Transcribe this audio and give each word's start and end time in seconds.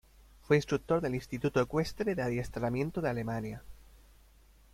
Fue 0.41 0.55
instructor 0.55 0.99
del 0.99 1.13
Instituto 1.13 1.61
Ecuestre 1.61 2.15
de 2.15 2.23
Adiestramiento 2.23 3.01
de 3.01 3.09
Alemania. 3.11 3.61